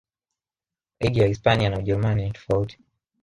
[0.99, 2.79] ligi ya hispania na ujerumani ni tofauti